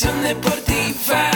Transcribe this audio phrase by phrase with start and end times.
[0.00, 1.28] Pasión deportiva.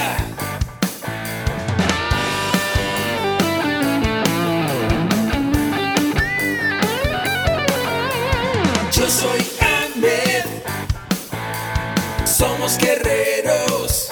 [8.93, 10.45] Yo soy Ahmed.
[12.25, 14.11] Somos guerreros.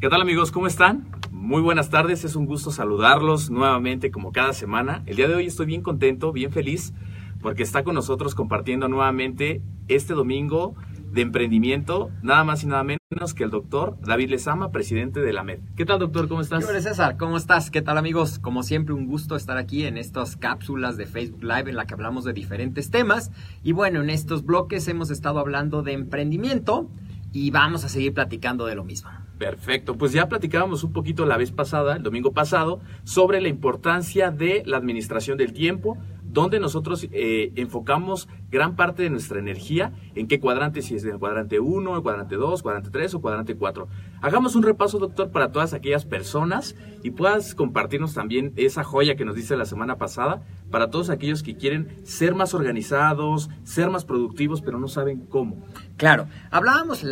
[0.00, 0.50] ¿Qué tal amigos?
[0.50, 1.10] ¿Cómo están?
[1.30, 5.02] Muy buenas tardes, es un gusto saludarlos nuevamente como cada semana.
[5.04, 6.94] El día de hoy estoy bien contento, bien feliz,
[7.40, 10.74] porque está con nosotros compartiendo nuevamente este domingo
[11.12, 15.42] de emprendimiento, nada más y nada menos que el doctor David Lezama, presidente de la
[15.42, 15.58] MED.
[15.76, 16.28] ¿Qué tal doctor?
[16.28, 16.64] ¿Cómo estás?
[16.68, 17.70] Hola César, ¿cómo estás?
[17.70, 18.38] ¿Qué tal amigos?
[18.38, 21.94] Como siempre, un gusto estar aquí en estas cápsulas de Facebook Live en la que
[21.94, 23.32] hablamos de diferentes temas.
[23.64, 26.88] Y bueno, en estos bloques hemos estado hablando de emprendimiento
[27.32, 29.10] y vamos a seguir platicando de lo mismo.
[29.38, 34.30] Perfecto, pues ya platicábamos un poquito la vez pasada, el domingo pasado, sobre la importancia
[34.30, 35.96] de la administración del tiempo,
[36.32, 41.10] donde nosotros eh, enfocamos gran parte de nuestra energía en qué cuadrante, si es en
[41.10, 43.88] el cuadrante 1, el cuadrante 2, cuadrante 3 o cuadrante 4.
[44.22, 49.24] Hagamos un repaso, doctor, para todas aquellas personas y puedas compartirnos también esa joya que
[49.24, 54.04] nos dice la semana pasada para todos aquellos que quieren ser más organizados, ser más
[54.04, 55.64] productivos, pero no saben cómo.
[55.96, 57.02] Claro, hablábamos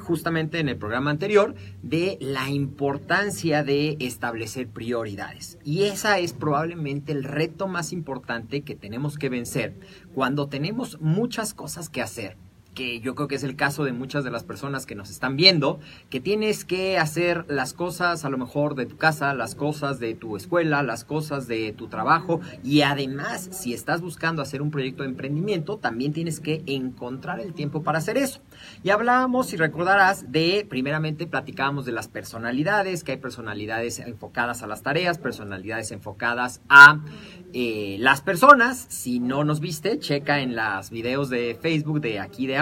[0.00, 5.58] justamente en el programa anterior de la importancia de establecer prioridades.
[5.64, 9.78] Y esa es probablemente el reto más importante que tenemos que vencer
[10.14, 12.38] cuando tenemos muchas cosas que hacer
[12.74, 15.36] que yo creo que es el caso de muchas de las personas que nos están
[15.36, 15.80] viendo,
[16.10, 20.14] que tienes que hacer las cosas a lo mejor de tu casa, las cosas de
[20.14, 25.02] tu escuela, las cosas de tu trabajo y además si estás buscando hacer un proyecto
[25.02, 28.40] de emprendimiento, también tienes que encontrar el tiempo para hacer eso.
[28.82, 34.66] Y hablábamos, si recordarás, de, primeramente platicábamos de las personalidades, que hay personalidades enfocadas a
[34.66, 37.00] las tareas, personalidades enfocadas a
[37.52, 38.86] eh, las personas.
[38.88, 42.56] Si no nos viste, checa en los videos de Facebook de aquí de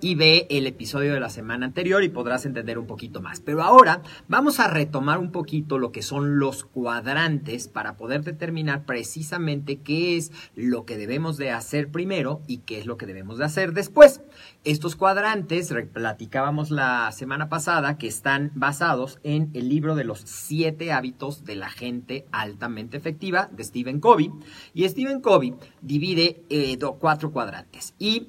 [0.00, 3.40] y ve el episodio de la semana anterior y podrás entender un poquito más.
[3.40, 8.84] Pero ahora vamos a retomar un poquito lo que son los cuadrantes para poder determinar
[8.84, 13.38] precisamente qué es lo que debemos de hacer primero y qué es lo que debemos
[13.38, 14.20] de hacer después.
[14.64, 20.92] Estos cuadrantes, platicábamos la semana pasada, que están basados en el libro de los siete
[20.92, 24.30] hábitos de la gente altamente efectiva de Stephen Covey.
[24.74, 27.94] Y Stephen Covey divide eh, cuatro cuadrantes.
[27.98, 28.28] Y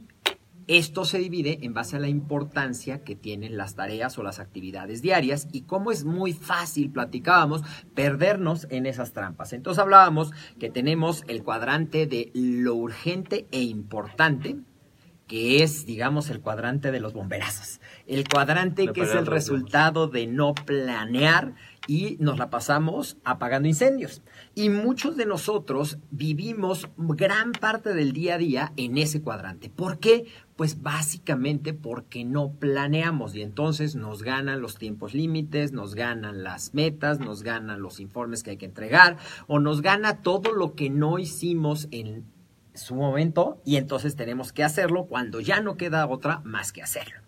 [0.69, 5.01] esto se divide en base a la importancia que tienen las tareas o las actividades
[5.01, 7.63] diarias y cómo es muy fácil, platicábamos,
[7.95, 9.51] perdernos en esas trampas.
[9.53, 14.57] Entonces hablábamos que tenemos el cuadrante de lo urgente e importante,
[15.25, 17.81] que es, digamos, el cuadrante de los bomberazos.
[18.05, 21.55] El cuadrante que es el resultado de no planear
[21.87, 24.21] y nos la pasamos apagando incendios.
[24.59, 29.69] Y muchos de nosotros vivimos gran parte del día a día en ese cuadrante.
[29.69, 30.25] ¿Por qué?
[30.57, 36.73] Pues básicamente porque no planeamos y entonces nos ganan los tiempos límites, nos ganan las
[36.73, 39.15] metas, nos ganan los informes que hay que entregar
[39.47, 42.25] o nos gana todo lo que no hicimos en
[42.73, 47.21] su momento y entonces tenemos que hacerlo cuando ya no queda otra más que hacerlo.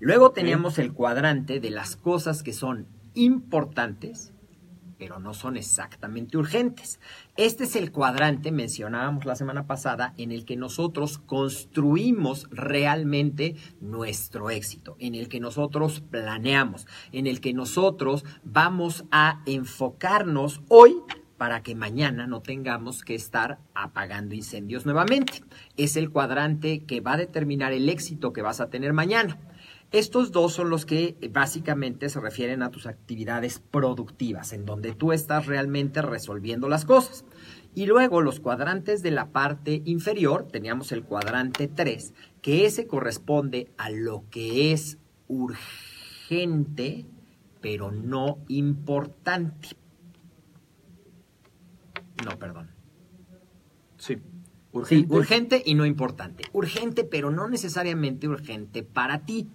[0.00, 4.32] Luego teníamos el cuadrante de las cosas que son importantes,
[5.02, 7.00] pero no son exactamente urgentes.
[7.36, 14.48] Este es el cuadrante, mencionábamos la semana pasada, en el que nosotros construimos realmente nuestro
[14.48, 20.94] éxito, en el que nosotros planeamos, en el que nosotros vamos a enfocarnos hoy
[21.36, 25.42] para que mañana no tengamos que estar apagando incendios nuevamente.
[25.76, 29.36] Es el cuadrante que va a determinar el éxito que vas a tener mañana.
[29.92, 35.12] Estos dos son los que básicamente se refieren a tus actividades productivas, en donde tú
[35.12, 37.26] estás realmente resolviendo las cosas.
[37.74, 43.70] Y luego los cuadrantes de la parte inferior, teníamos el cuadrante 3, que ese corresponde
[43.76, 44.96] a lo que es
[45.28, 47.04] urgente,
[47.60, 49.76] pero no importante.
[52.24, 52.70] No, perdón.
[53.98, 54.16] Sí.
[54.72, 55.06] Urgente.
[55.06, 56.44] Sí, urgente y no importante.
[56.54, 59.50] Urgente, pero no necesariamente urgente para ti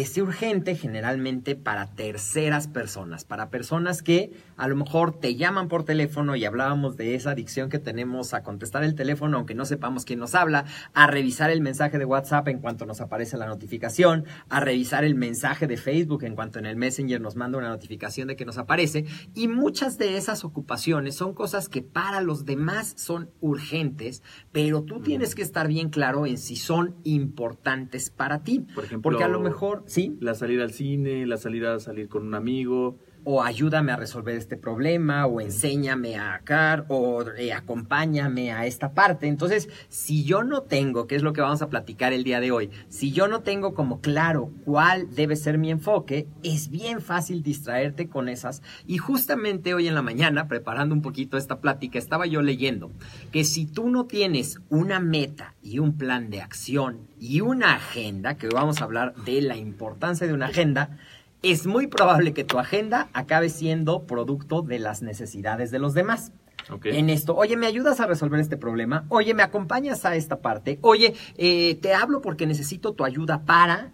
[0.00, 5.84] es urgente generalmente para terceras personas, para personas que a lo mejor te llaman por
[5.84, 10.04] teléfono y hablábamos de esa adicción que tenemos a contestar el teléfono aunque no sepamos
[10.04, 10.64] quién nos habla,
[10.94, 15.14] a revisar el mensaje de WhatsApp en cuanto nos aparece la notificación, a revisar el
[15.14, 18.58] mensaje de Facebook en cuanto en el Messenger nos manda una notificación de que nos
[18.58, 19.04] aparece.
[19.34, 24.22] Y muchas de esas ocupaciones son cosas que para los demás son urgentes,
[24.52, 29.10] pero tú tienes que estar bien claro en si son importantes para ti, Por ejemplo,
[29.10, 30.16] porque a lo mejor ¿Sí?
[30.20, 34.36] La salida al cine, la salida a salir con un amigo, o ayúdame a resolver
[34.36, 39.26] este problema, o enséñame a acá, o eh, acompáñame a esta parte.
[39.26, 42.52] Entonces, si yo no tengo, que es lo que vamos a platicar el día de
[42.52, 47.42] hoy, si yo no tengo como claro cuál debe ser mi enfoque, es bien fácil
[47.42, 48.62] distraerte con esas.
[48.86, 52.92] Y justamente hoy en la mañana, preparando un poquito esta plática, estaba yo leyendo
[53.32, 58.36] que si tú no tienes una meta y un plan de acción y una agenda,
[58.36, 60.96] que hoy vamos a hablar de la importancia de una agenda,
[61.52, 66.32] es muy probable que tu agenda acabe siendo producto de las necesidades de los demás.
[66.82, 69.04] En esto, oye, ¿me ayudas a resolver este problema?
[69.08, 70.80] Oye, ¿me acompañas a esta parte?
[70.82, 73.92] Oye, eh, te hablo porque necesito tu ayuda para...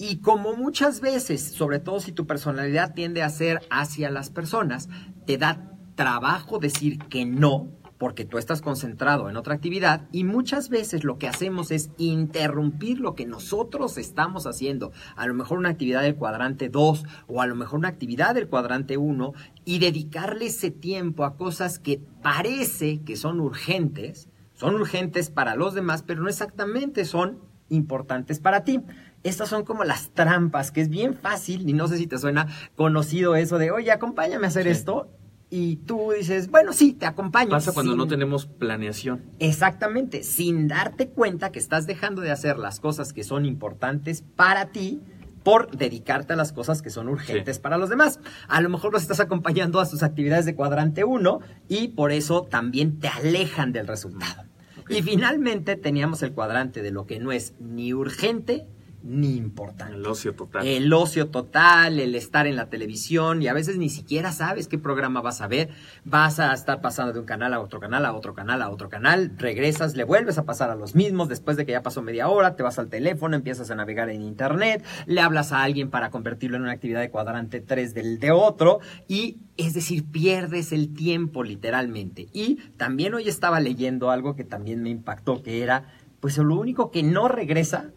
[0.00, 4.88] Y como muchas veces, sobre todo si tu personalidad tiende a ser hacia las personas,
[5.26, 7.66] te da trabajo decir que no,
[7.98, 13.00] porque tú estás concentrado en otra actividad y muchas veces lo que hacemos es interrumpir
[13.00, 17.46] lo que nosotros estamos haciendo, a lo mejor una actividad del cuadrante 2 o a
[17.46, 19.32] lo mejor una actividad del cuadrante 1
[19.64, 25.74] y dedicarle ese tiempo a cosas que parece que son urgentes, son urgentes para los
[25.74, 28.80] demás, pero no exactamente son importantes para ti.
[29.24, 32.46] Estas son como las trampas, que es bien fácil, y no sé si te suena
[32.76, 34.70] conocido eso de, oye, acompáñame a hacer Sí.
[34.70, 35.08] esto,
[35.50, 37.50] y tú dices, bueno, sí, te acompaño.
[37.50, 39.22] Pasa cuando sin- no tenemos planeación.
[39.38, 44.66] Exactamente, sin darte cuenta que estás dejando de hacer las cosas que son importantes para
[44.72, 45.00] ti
[45.42, 47.62] por dedicarte a las cosas que son urgentes Sí.
[47.62, 48.20] para los demás.
[48.48, 52.42] A lo mejor los estás acompañando a sus actividades de cuadrante 1 y por eso
[52.42, 54.44] también te alejan del resultado.
[54.90, 58.66] Y finalmente teníamos el cuadrante de lo que no es ni urgente
[59.02, 59.94] ni importante.
[59.94, 60.66] El ocio total.
[60.66, 64.78] El ocio total, el estar en la televisión y a veces ni siquiera sabes qué
[64.78, 65.70] programa vas a ver.
[66.04, 68.88] Vas a estar pasando de un canal a otro canal, a otro canal, a otro
[68.88, 72.28] canal, regresas, le vuelves a pasar a los mismos después de que ya pasó media
[72.28, 76.10] hora, te vas al teléfono, empiezas a navegar en internet, le hablas a alguien para
[76.10, 80.94] convertirlo en una actividad de cuadrante 3 del de otro y es decir, pierdes el
[80.94, 82.28] tiempo literalmente.
[82.32, 85.84] Y también hoy estaba leyendo algo que también me impactó, que era,
[86.20, 87.90] pues lo único que no regresa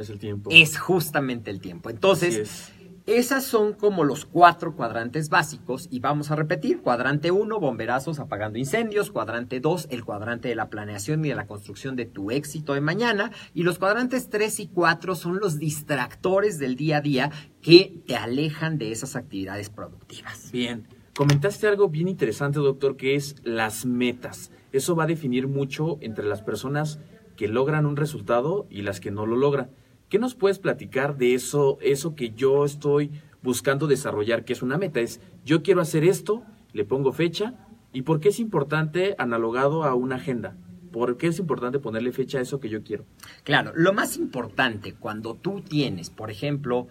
[0.00, 0.50] es el tiempo.
[0.52, 1.90] es justamente el tiempo.
[1.90, 2.72] Entonces,
[3.06, 6.82] esas son como los cuatro cuadrantes básicos y vamos a repetir.
[6.82, 9.10] Cuadrante 1, bomberazos apagando incendios.
[9.10, 12.80] Cuadrante 2, el cuadrante de la planeación y de la construcción de tu éxito de
[12.80, 13.32] mañana.
[13.54, 18.14] Y los cuadrantes 3 y 4 son los distractores del día a día que te
[18.14, 20.52] alejan de esas actividades productivas.
[20.52, 20.86] Bien.
[21.16, 24.52] Comentaste algo bien interesante, doctor, que es las metas.
[24.70, 27.00] Eso va a definir mucho entre las personas
[27.36, 29.70] que logran un resultado y las que no lo logran.
[30.12, 33.10] ¿Qué nos puedes platicar de eso, eso que yo estoy
[33.42, 35.00] buscando desarrollar, que es una meta?
[35.00, 36.42] Es, yo quiero hacer esto,
[36.74, 37.54] le pongo fecha,
[37.94, 40.54] ¿y por qué es importante analogado a una agenda?
[40.92, 43.06] ¿Por qué es importante ponerle fecha a eso que yo quiero?
[43.42, 46.88] Claro, lo más importante cuando tú tienes, por ejemplo,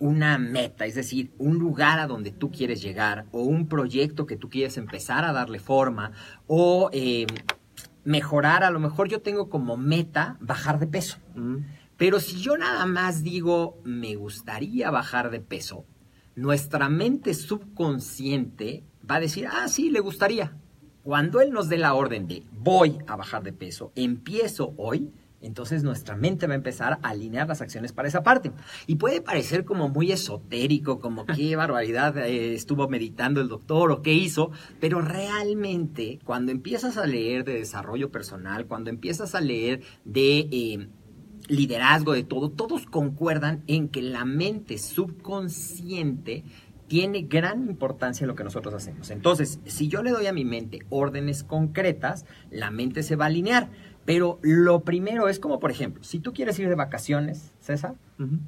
[0.00, 4.36] una meta, es decir, un lugar a donde tú quieres llegar o un proyecto que
[4.36, 6.10] tú quieres empezar a darle forma
[6.48, 7.28] o eh,
[8.02, 11.18] mejorar, a lo mejor yo tengo como meta bajar de peso.
[11.36, 11.58] Mm,
[11.96, 15.86] Pero si yo nada más digo, me gustaría bajar de peso,
[16.34, 20.56] nuestra mente subconsciente va a decir, ah, sí, le gustaría.
[21.04, 25.84] Cuando él nos dé la orden de voy a bajar de peso, empiezo hoy, entonces
[25.84, 28.50] nuestra mente va a empezar a alinear las acciones para esa parte.
[28.86, 34.02] Y puede parecer como muy esotérico, como qué barbaridad eh, estuvo meditando el doctor o
[34.02, 39.82] qué hizo, pero realmente cuando empiezas a leer de desarrollo personal, cuando empiezas a leer
[40.04, 40.48] de...
[40.50, 40.88] eh,
[41.48, 46.44] liderazgo, de todo, todos concuerdan en que la mente subconsciente
[46.86, 49.10] tiene gran importancia en lo que nosotros hacemos.
[49.10, 53.28] Entonces, si yo le doy a mi mente órdenes concretas, la mente se va a
[53.28, 53.68] alinear.
[54.04, 58.38] Pero lo primero es como, por ejemplo, si tú quieres ir de vacaciones, César, ujú.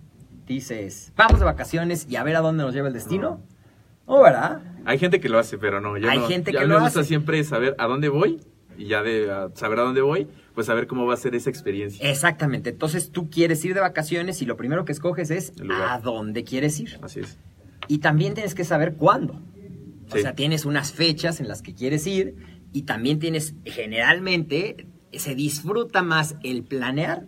[0.46, 3.40] dices, vamos de vacaciones y a ver a dónde nos lleva el destino.
[4.06, 4.60] ¿No, verdad?
[4.84, 5.96] Hay gente que lo hace, pero no.
[5.96, 6.28] Yo Hay no.
[6.28, 7.08] gente que me lo gusta hace.
[7.08, 8.40] siempre saber a dónde voy
[8.76, 12.10] y ya de saber a dónde voy, pues saber cómo va a ser esa experiencia.
[12.10, 12.70] Exactamente.
[12.70, 16.80] Entonces tú quieres ir de vacaciones y lo primero que escoges es a dónde quieres
[16.80, 16.98] ir.
[17.02, 17.38] Así es.
[17.88, 19.34] Y también tienes que saber cuándo.
[20.10, 20.22] O Sí.
[20.22, 22.36] sea, tienes unas fechas en las que quieres ir
[22.72, 27.26] y también tienes, generalmente, se disfruta más el planear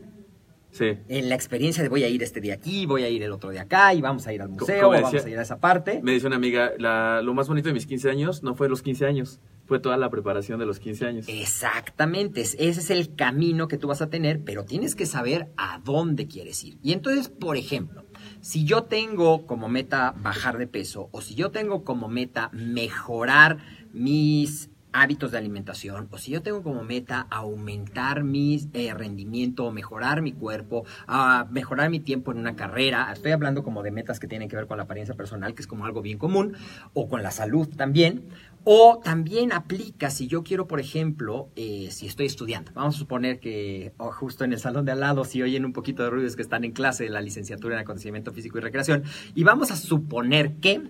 [0.71, 0.97] Sí.
[1.09, 3.51] en la experiencia de voy a ir este día aquí, voy a ir el otro
[3.51, 6.01] de acá y vamos a ir al museo, o vamos a ir a esa parte.
[6.03, 8.81] Me dice una amiga, la- lo más bonito de mis 15 años no fue los
[8.83, 11.27] 15 años, fue toda la preparación de los 15 años.
[11.29, 15.49] Exactamente, es- ese es el camino que tú vas a tener, pero tienes que saber
[15.59, 16.79] a dónde quieres ir.
[16.83, 18.05] Y entonces, por ejemplo,
[18.41, 23.59] si yo tengo como meta bajar de peso o si yo tengo como meta mejorar
[23.93, 30.23] mis hábitos de alimentación, o si yo tengo como meta aumentar mi eh, rendimiento, mejorar
[30.23, 34.27] mi cuerpo, a mejorar mi tiempo en una carrera, estoy hablando como de metas que
[34.27, 36.57] tienen que ver con la apariencia personal, que es como algo bien común,
[36.95, 38.25] o con la salud también,
[38.71, 42.71] o también aplica si yo quiero, por ejemplo, eh, si estoy estudiando.
[42.75, 46.03] Vamos a suponer que justo en el salón de al lado, si oyen un poquito
[46.03, 49.43] de ruidos que están en clase de la licenciatura en acondicionamiento físico y recreación, y
[49.43, 50.83] vamos a suponer que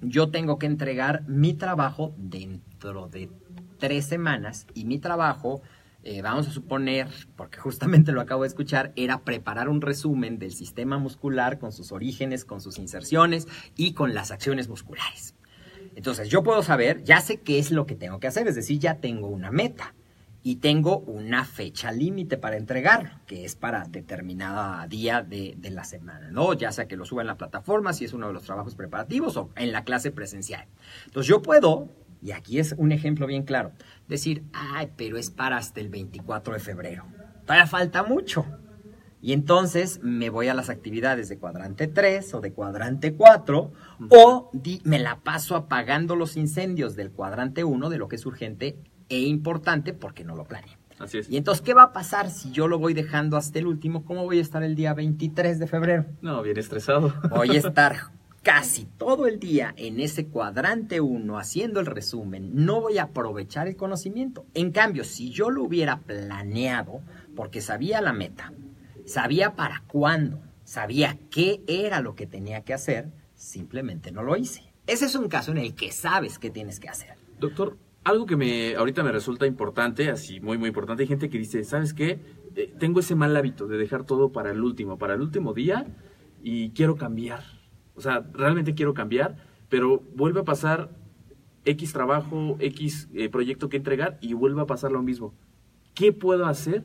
[0.00, 3.28] yo tengo que entregar mi trabajo dentro de
[3.76, 5.60] tres semanas y mi trabajo,
[6.04, 10.52] eh, vamos a suponer, porque justamente lo acabo de escuchar, era preparar un resumen del
[10.54, 15.34] sistema muscular con sus orígenes, con sus inserciones y con las acciones musculares.
[15.98, 18.78] Entonces yo puedo saber, ya sé qué es lo que tengo que hacer, es decir,
[18.78, 19.96] ya tengo una meta
[20.44, 25.82] y tengo una fecha límite para entregarlo, que es para determinada día de, de, la
[25.82, 26.52] semana, ¿no?
[26.52, 29.36] Ya sea que lo suba en la plataforma, si es uno de los trabajos preparativos
[29.36, 30.68] o en la clase presencial.
[31.06, 31.88] Entonces yo puedo,
[32.22, 33.72] y aquí es un ejemplo bien claro,
[34.06, 37.06] decir, ay, pero es para hasta el 24 de febrero.
[37.44, 38.46] Todavía falta mucho.
[39.20, 43.72] Y entonces me voy a las actividades de cuadrante 3 o de cuadrante 4
[44.10, 48.26] o di, me la paso apagando los incendios del cuadrante 1 de lo que es
[48.26, 50.78] urgente e importante porque no lo planeé.
[50.98, 51.30] Así es.
[51.30, 54.04] Y entonces, ¿qué va a pasar si yo lo voy dejando hasta el último?
[54.04, 56.06] ¿Cómo voy a estar el día 23 de febrero?
[56.22, 57.14] No, bien estresado.
[57.30, 57.96] Voy a estar
[58.42, 62.50] casi todo el día en ese cuadrante 1 haciendo el resumen.
[62.54, 64.46] No voy a aprovechar el conocimiento.
[64.54, 67.00] En cambio, si yo lo hubiera planeado,
[67.36, 68.52] porque sabía la meta,
[69.08, 74.72] sabía para cuándo, sabía qué era lo que tenía que hacer, simplemente no lo hice.
[74.86, 77.16] Ese es un caso en el que sabes qué tienes que hacer.
[77.40, 81.38] Doctor, algo que me ahorita me resulta importante, así muy muy importante, hay gente que
[81.38, 82.20] dice, ¿sabes qué?
[82.54, 85.86] Eh, tengo ese mal hábito de dejar todo para el último, para el último día
[86.42, 87.42] y quiero cambiar.
[87.94, 89.36] O sea, realmente quiero cambiar,
[89.68, 90.90] pero vuelve a pasar
[91.64, 95.34] X trabajo, X eh, proyecto que entregar y vuelve a pasar lo mismo.
[95.94, 96.84] ¿Qué puedo hacer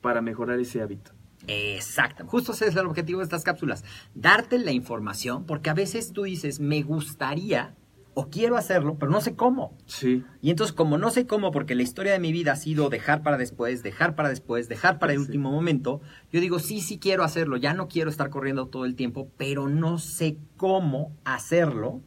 [0.00, 1.12] para mejorar ese hábito?
[1.48, 3.84] Exacto, justo ese es el objetivo de estas cápsulas,
[4.14, 7.74] darte la información, porque a veces tú dices, me gustaría
[8.14, 9.76] o quiero hacerlo, pero no sé cómo.
[9.86, 10.22] Sí.
[10.42, 13.22] Y entonces, como no sé cómo, porque la historia de mi vida ha sido dejar
[13.22, 15.26] para después, dejar para después, dejar para el Sí.
[15.26, 18.96] último momento, yo digo, sí, sí quiero hacerlo, ya no quiero estar corriendo todo el
[18.96, 22.02] tiempo, pero no sé cómo hacerlo,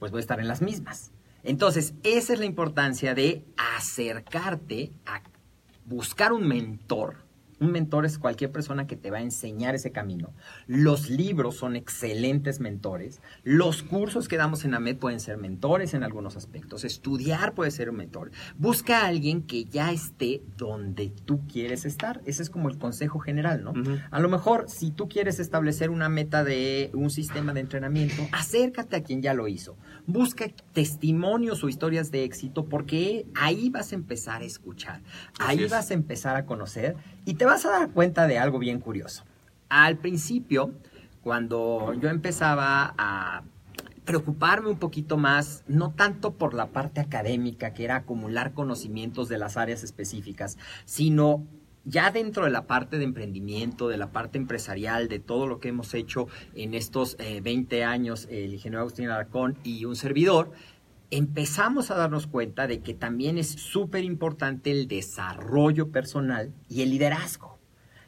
[0.00, 1.12] pues voy a estar en las mismas.
[1.44, 3.44] Entonces, esa es la importancia de
[3.76, 5.22] acercarte a
[5.86, 7.27] buscar un mentor.
[7.60, 10.32] Un mentor es cualquier persona que te va a enseñar ese camino.
[10.66, 13.20] Los libros son excelentes mentores.
[13.42, 16.84] Los cursos que damos en AMED pueden ser mentores en algunos aspectos.
[16.84, 18.30] Estudiar puede ser un mentor.
[18.56, 22.20] Busca a alguien que ya esté donde tú quieres estar.
[22.24, 23.72] Ese es como el consejo general, ¿no?
[24.10, 28.96] A lo mejor, si tú quieres establecer una meta de un sistema de entrenamiento, acércate
[28.96, 29.76] a quien ya lo hizo.
[30.06, 35.00] Busca testimonios o historias de éxito porque ahí vas a empezar a escuchar.
[35.38, 35.70] Ahí es.
[35.70, 36.96] vas a empezar a conocer
[37.28, 39.22] y te vas a dar cuenta de algo bien curioso.
[39.68, 40.72] Al principio,
[41.22, 43.42] cuando yo empezaba a
[44.06, 49.36] preocuparme un poquito más, no tanto por la parte académica, que era acumular conocimientos de
[49.36, 50.56] las áreas específicas,
[50.86, 51.44] sino
[51.84, 55.68] ya dentro de la parte de emprendimiento, de la parte empresarial, de todo lo que
[55.68, 60.52] hemos hecho en estos eh, 20 años, el ingeniero Agustín Alarcón y un servidor,
[61.10, 66.90] empezamos a darnos cuenta de que también es súper importante el desarrollo personal y el
[66.90, 67.58] liderazgo.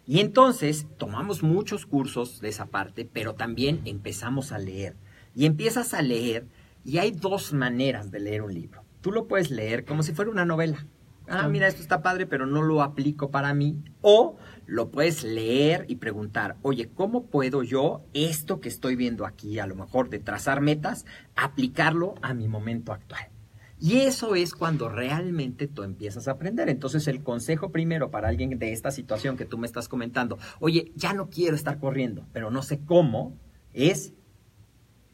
[0.06, 4.96] Y entonces tomamos muchos cursos de esa parte, pero también empezamos a leer.
[5.34, 6.46] Y empiezas a leer
[6.84, 8.82] y hay dos maneras de leer un libro.
[9.00, 10.86] Tú lo puedes leer como si fuera una novela.
[11.28, 13.76] Ah, mira, esto está padre, pero no lo aplico para mí.
[14.00, 14.36] O
[14.70, 19.66] lo puedes leer y preguntar, oye, ¿cómo puedo yo esto que estoy viendo aquí, a
[19.66, 23.30] lo mejor de trazar metas, aplicarlo a mi momento actual?
[23.80, 26.68] Y eso es cuando realmente tú empiezas a aprender.
[26.68, 30.92] Entonces el consejo primero para alguien de esta situación que tú me estás comentando, oye,
[30.94, 33.36] ya no quiero estar corriendo, pero no sé cómo,
[33.72, 34.12] es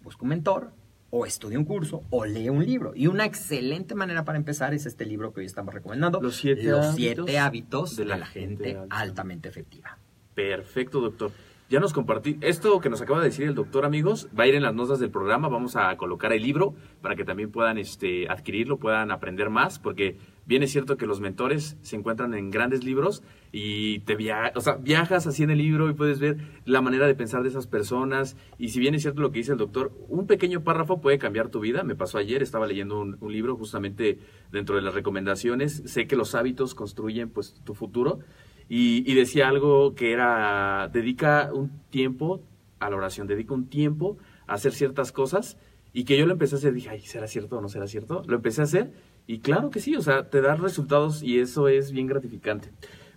[0.02, 0.72] busca mentor
[1.10, 2.92] o estudia un curso o lee un libro.
[2.94, 6.64] Y una excelente manera para empezar es este libro que hoy estamos recomendando, Los siete
[6.64, 9.98] Los hábitos siete hábitos de la la, gente altamente efectiva.
[10.34, 11.30] Perfecto, doctor.
[11.68, 12.38] Ya nos compartí.
[12.42, 15.00] Esto que nos acaba de decir el doctor, amigos, va a ir en las notas
[15.00, 15.48] del programa.
[15.48, 20.16] Vamos a colocar el libro para que también puedan este, adquirirlo, puedan aprender más, porque
[20.46, 23.22] bien es cierto que los mentores se encuentran en grandes libros
[23.52, 27.06] y te via o sea, viajas así en el libro y puedes ver la manera
[27.06, 28.36] de pensar de esas personas.
[28.58, 31.48] Y si bien es cierto lo que dice el doctor, un pequeño párrafo puede cambiar
[31.48, 31.82] tu vida.
[31.82, 34.18] Me pasó ayer, estaba leyendo un, libro justamente
[34.52, 35.82] dentro de las recomendaciones.
[35.86, 38.20] Sé que los hábitos construyen pues tu futuro.
[38.68, 42.42] Y, decía algo que era, dedica un tiempo
[42.80, 45.56] a la oración, dedica un tiempo a hacer ciertas cosas
[45.92, 48.22] y que yo lo empecé a hacer, dije, ¿será cierto o no será cierto?
[48.26, 48.92] Lo empecé a hacer
[49.26, 52.71] Y claro que sí, o sea, te da resultados y eso es bien gratificante.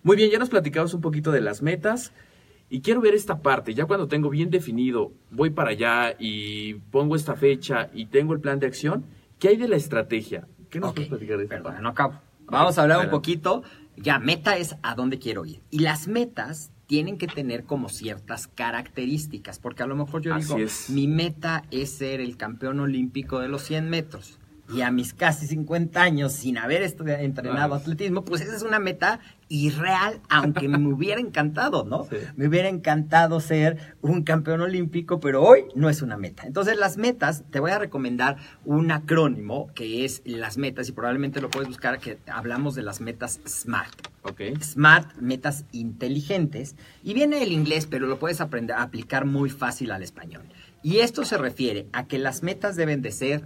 [0.03, 2.13] Muy bien, ya nos platicamos un poquito de las metas
[2.69, 7.15] y quiero ver esta parte, ya cuando tengo bien definido, voy para allá y pongo
[7.15, 9.05] esta fecha y tengo el plan de acción,
[9.39, 10.47] ¿qué hay de la estrategia?
[10.69, 11.83] ¿Qué nos puedes platicar de esta perdona, parte?
[11.83, 12.13] no acabo.
[12.47, 13.63] Vamos a hablar un poquito.
[13.95, 15.61] Ya, meta es a dónde quiero ir.
[15.69, 20.47] Y las metas tienen que tener como ciertas características, porque a lo mejor yo Así
[20.55, 20.89] digo, es.
[20.89, 24.38] mi meta es ser el campeón olímpico de los 100 metros.
[24.71, 29.19] Y a mis casi 50 años, sin haber entrenado atletismo, pues esa es una meta
[29.49, 32.05] irreal, aunque me hubiera encantado, ¿no?
[32.09, 32.17] Sí.
[32.35, 36.43] Me hubiera encantado ser un campeón olímpico, pero hoy no es una meta.
[36.45, 41.41] Entonces, las metas, te voy a recomendar un acrónimo que es las metas, y probablemente
[41.41, 44.07] lo puedes buscar, que hablamos de las metas SMART.
[44.21, 49.49] Ok, SMART, metas inteligentes, y viene el inglés, pero lo puedes aprender a aplicar muy
[49.49, 50.43] fácil al español.
[50.81, 53.45] Y esto se refiere a que las metas deben de ser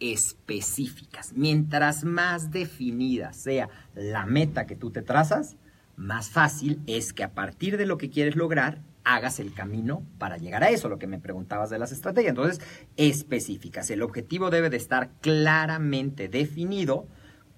[0.00, 1.32] específicas.
[1.34, 5.56] Mientras más definida sea la meta que tú te trazas,
[5.96, 10.36] más fácil es que a partir de lo que quieres lograr, hagas el camino para
[10.36, 12.30] llegar a eso, lo que me preguntabas de las estrategias.
[12.30, 12.60] Entonces,
[12.96, 13.90] específicas.
[13.90, 17.06] El objetivo debe de estar claramente definido,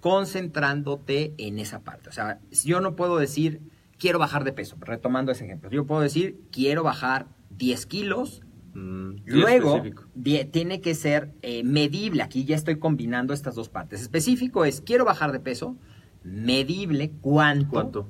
[0.00, 2.08] concentrándote en esa parte.
[2.08, 3.60] O sea, yo no puedo decir,
[3.98, 5.70] quiero bajar de peso, retomando ese ejemplo.
[5.70, 8.42] Yo puedo decir, quiero bajar 10 kilos,
[8.74, 9.82] Mm, Luego,
[10.14, 12.22] die- tiene que ser eh, medible.
[12.22, 14.00] Aquí ya estoy combinando estas dos partes.
[14.00, 15.76] Específico es, quiero bajar de peso.
[16.24, 17.70] Medible, ¿cuánto?
[17.70, 18.08] ¿Cuánto?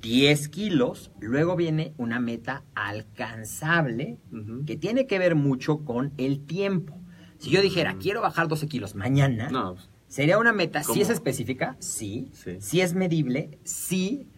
[0.00, 1.10] 10 kilos.
[1.20, 4.18] Luego viene una meta alcanzable
[4.66, 6.98] que tiene que ver mucho con el tiempo.
[7.38, 9.76] Si yo dijera, quiero bajar 12 kilos mañana, No,
[10.08, 12.30] sería una meta, si es específica, sí.
[12.32, 12.56] Sí.
[12.60, 14.28] Si es medible, sí,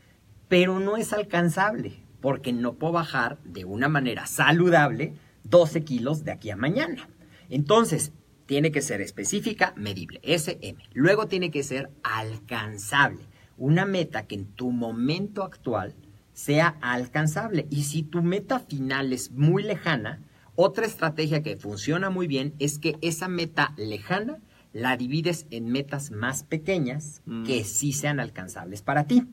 [0.48, 5.14] pero no es alcanzable, porque no puedo bajar de una manera saludable
[5.50, 7.08] 12 kilos de aquí a mañana.
[7.48, 8.12] Entonces,
[8.46, 10.76] tiene que ser específica, medible, SM.
[10.94, 13.20] Luego tiene que ser alcanzable,
[13.56, 15.94] una meta que en tu momento actual
[16.32, 17.66] sea alcanzable.
[17.70, 20.22] Y si tu meta final es muy lejana,
[20.54, 24.38] otra estrategia que funciona muy bien es que esa meta lejana
[24.72, 27.44] la divides en metas más pequeñas Mm.
[27.44, 29.24] que sí sean alcanzables para ti.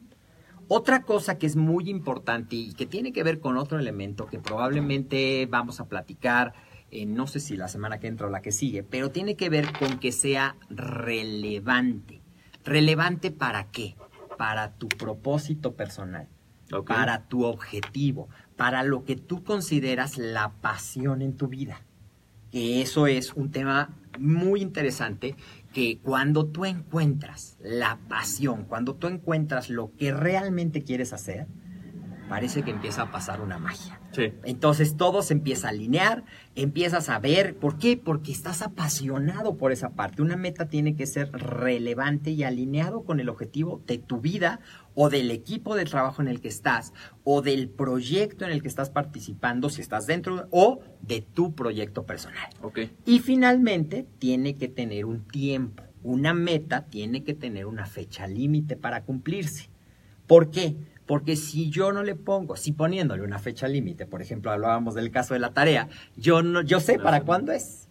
[0.68, 4.40] Otra cosa que es muy importante y que tiene que ver con otro elemento que
[4.40, 6.54] probablemente vamos a platicar,
[6.90, 9.50] eh, no sé si la semana que entra o la que sigue, pero tiene que
[9.50, 12.22] ver con que sea relevante.
[12.64, 13.96] ¿Relevante para qué?
[14.38, 16.28] Para tu propósito personal,
[16.72, 16.88] ok.
[16.88, 21.82] para tu objetivo, para lo que tú consideras la pasión en tu vida.
[22.52, 25.36] Que eso es un tema muy interesante
[25.74, 31.48] que cuando tú encuentras la pasión, cuando tú encuentras lo que realmente quieres hacer,
[32.30, 34.00] parece que empieza a pasar una magia.
[34.14, 34.32] Sí.
[34.44, 36.24] Entonces todo se empieza a alinear,
[36.56, 37.98] empiezas a ver, ¿por qué?
[37.98, 40.22] Porque estás apasionado por esa parte.
[40.22, 44.60] Una meta tiene que ser relevante y alineado con el objetivo de tu vida
[44.94, 48.68] o del equipo de trabajo en el que estás o del proyecto en el que
[48.68, 52.50] estás participando, si estás dentro, o de tu proyecto personal.
[52.62, 52.80] Ok.
[53.06, 55.84] Y finalmente tiene que tener un tiempo.
[56.04, 59.70] Una meta tiene que tener una fecha límite para cumplirse.
[60.28, 60.76] ¿Por qué?
[61.06, 65.12] Porque si yo no le pongo, si poniéndole una fecha límite, por ejemplo, hablábamos del
[65.12, 67.90] caso de la tarea, yo no, yo sé para cuándo es.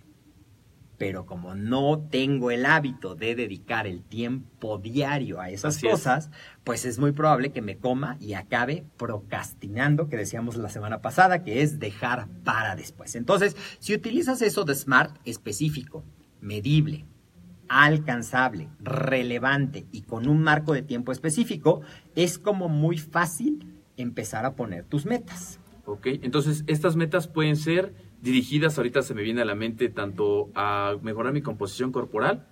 [0.99, 5.93] Pero como no tengo el hábito de dedicar el tiempo diario a esas Así es.
[5.95, 6.31] cosas,
[6.63, 11.43] pues es muy probable que me coma y acabe procrastinando, que decíamos la semana pasada,
[11.43, 13.17] que es dejar para después.
[13.17, 16.05] Entonces, si utilizas eso de SMART específico,
[16.41, 17.05] medible,
[17.73, 21.81] alcanzable, relevante y con un marco de tiempo específico,
[22.15, 25.59] es como muy fácil empezar a poner tus metas.
[25.87, 30.51] Ok, entonces estas metas pueden ser dirigidas, ahorita se me viene a la mente, tanto
[30.55, 32.47] a mejorar mi composición corporal,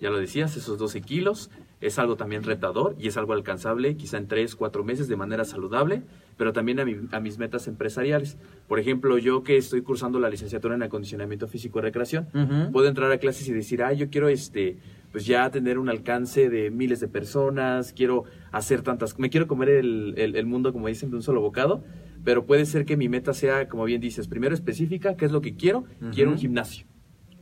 [0.00, 4.16] ya lo decías, esos 12 kilos, es algo también retador y es algo alcanzable quizá
[4.16, 6.02] en 3, 4 meses de manera saludable,
[6.38, 8.38] pero también a, mi- a mis metas empresariales.
[8.66, 12.28] Por ejemplo, yo que estoy cursando la licenciatura en acondicionamiento físico y recreación,
[12.72, 14.78] puedo entrar a clases y decir, ah, yo quiero este,
[15.12, 19.68] pues ya tener un alcance de miles de personas, quiero hacer tantas, me quiero comer
[19.68, 21.84] el, el- el mundo, como dicen, de un solo bocado,
[22.24, 25.42] pero puede ser que mi meta sea, como bien dices, primero específica, qué es lo
[25.42, 26.86] que quiero, quiero un gimnasio.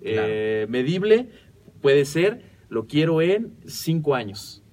[0.03, 0.27] Claro.
[0.29, 1.29] Eh, medible
[1.81, 4.64] puede ser, lo quiero en cinco años.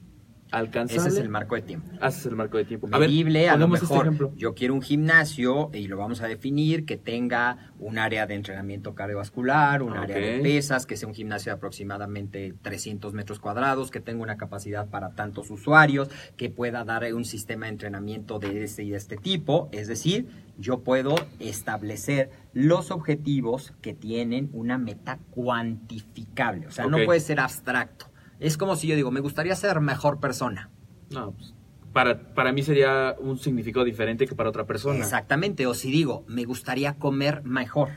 [0.52, 1.08] Alcanzable.
[1.08, 1.90] Ese es el marco de tiempo.
[2.02, 2.88] Haces el marco de tiempo.
[2.92, 3.10] A ver,
[3.50, 7.72] a, lo este mejor yo quiero un gimnasio y lo vamos a definir que tenga
[7.80, 12.54] un área de entrenamiento cardiovascular, un área de pesas, que sea un gimnasio de aproximadamente
[12.62, 17.66] 300 metros cuadrados, que tenga una capacidad para tantos usuarios, que pueda dar un sistema
[17.68, 19.70] de entrenamiento de este y de este tipo.
[19.72, 26.68] Es decir, yo puedo establecer los objetivos que tienen una meta cuantificable.
[26.68, 28.11] O sea, no puede ser abstracto.
[28.41, 30.71] Es como si yo digo, me gustaría ser mejor persona.
[31.12, 31.54] No, pues,
[31.93, 34.97] para, para mí sería un significado diferente que para otra persona.
[34.99, 35.67] Exactamente.
[35.67, 37.89] O si digo, me gustaría comer mejor.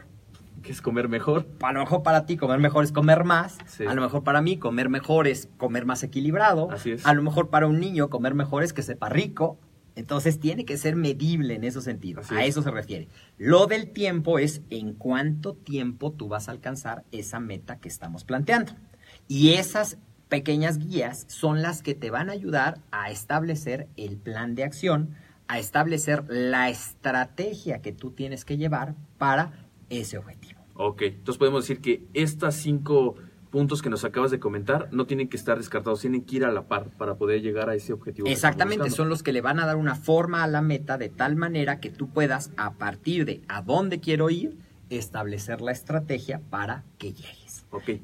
[0.63, 1.47] Que es comer mejor.
[1.63, 3.57] A lo mejor para ti comer mejor es comer más.
[3.67, 3.87] Sí.
[3.87, 6.71] A lo mejor para mí comer mejor es comer más equilibrado.
[6.71, 7.07] Así es.
[7.07, 9.59] A lo mejor para un niño comer mejor es que sepa rico.
[9.97, 12.27] Entonces tiene que ser medible en esos sentidos.
[12.27, 12.51] Así a es.
[12.51, 13.09] eso se refiere.
[13.39, 18.25] Lo del tiempo es en cuánto tiempo tú vas a alcanzar esa meta que estamos
[18.25, 18.73] planteando.
[19.29, 19.99] Y esas
[20.29, 25.15] pequeñas guías son las que te van a ayudar a establecer el plan de acción,
[25.49, 29.53] a establecer la estrategia que tú tienes que llevar para
[29.91, 30.61] ese objetivo.
[30.75, 33.15] Ok, entonces podemos decir que estas cinco
[33.51, 36.51] puntos que nos acabas de comentar no tienen que estar descartados, tienen que ir a
[36.51, 38.27] la par para poder llegar a ese objetivo.
[38.27, 41.37] Exactamente, son los que le van a dar una forma a la meta de tal
[41.37, 44.59] manera que tú puedas, a partir de a dónde quiero ir,
[44.91, 47.44] establecer la estrategia para que llegues.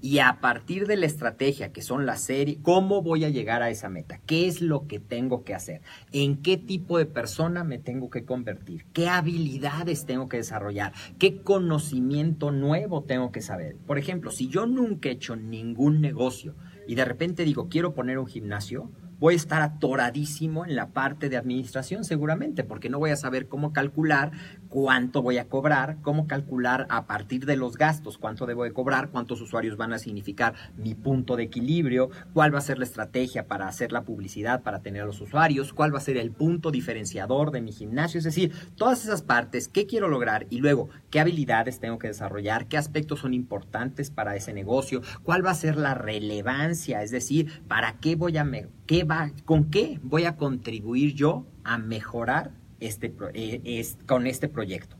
[0.00, 3.70] Y a partir de la estrategia, que son la serie, ¿cómo voy a llegar a
[3.70, 4.20] esa meta?
[4.26, 5.82] ¿Qué es lo que tengo que hacer?
[6.12, 8.86] ¿En qué tipo de persona me tengo que convertir?
[8.92, 10.92] ¿Qué habilidades tengo que desarrollar?
[11.18, 13.76] ¿Qué conocimiento nuevo tengo que saber?
[13.86, 16.54] Por ejemplo, si yo nunca he hecho ningún negocio
[16.86, 21.28] y de repente digo, quiero poner un gimnasio, voy a estar atoradísimo en la parte
[21.28, 24.32] de administración seguramente, porque no voy a saber cómo calcular
[24.70, 29.10] cuánto voy a cobrar, cómo calcular a partir de los gastos, cuánto debo de cobrar,
[29.10, 33.46] cuántos usuarios van a significar mi punto de equilibrio, cuál va a ser la estrategia
[33.46, 36.70] para hacer la publicidad, para tener a los usuarios, cuál va a ser el punto
[36.70, 41.20] diferenciador de mi gimnasio, es decir, todas esas partes, qué quiero lograr y luego qué
[41.20, 45.76] habilidades tengo que desarrollar, qué aspectos son importantes para ese negocio, cuál va a ser
[45.76, 48.46] la relevancia, es decir, para qué voy a
[48.86, 54.48] qué va, con qué voy a contribuir yo a mejorar este eh, es- con este
[54.48, 54.96] proyecto.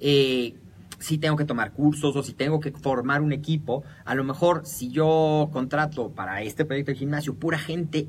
[0.00, 0.54] Eh,
[0.98, 4.64] si tengo que tomar cursos o si tengo que formar un equipo, a lo mejor
[4.66, 8.06] si yo contrato para este proyecto de gimnasio pura gente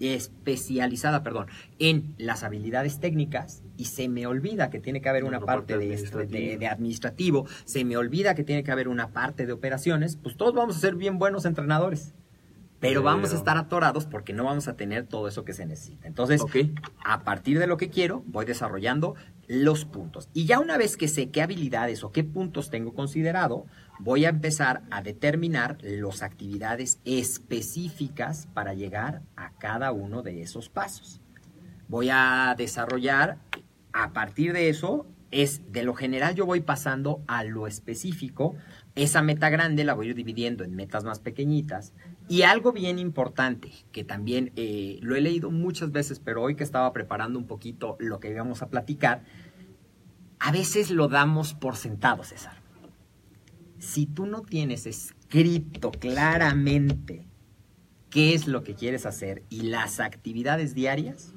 [0.00, 1.46] especializada perdón,
[1.78, 5.74] en las habilidades técnicas y se me olvida que tiene que haber una Una parte
[5.74, 9.52] parte de, de- de administrativo, se me olvida que tiene que haber una parte de
[9.52, 12.12] operaciones, pues todos vamos a ser bien buenos entrenadores.
[12.80, 16.08] Pero vamos a estar atorados porque no vamos a tener todo eso que se necesita.
[16.08, 16.42] Entonces,
[17.04, 19.14] a partir de lo que quiero, voy desarrollando
[19.46, 20.30] los puntos.
[20.32, 23.66] Y ya una vez que sé qué habilidades o qué puntos tengo considerado,
[23.98, 30.70] voy a empezar a determinar las actividades específicas para llegar a cada uno de esos
[30.70, 31.20] pasos.
[31.88, 33.38] Voy a desarrollar,
[33.92, 38.54] a partir de eso, es de lo general yo voy pasando a lo específico.
[38.96, 41.92] Esa meta grande la voy a ir dividiendo en metas más pequeñitas.
[42.28, 46.64] Y algo bien importante, que también eh, lo he leído muchas veces, pero hoy que
[46.64, 49.24] estaba preparando un poquito lo que íbamos a platicar,
[50.38, 52.54] a veces lo damos por sentado, César.
[53.78, 57.26] Si tú no tienes escrito claramente
[58.10, 61.34] qué es lo que quieres hacer y las actividades diarias,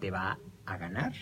[0.00, 1.12] te va a ganar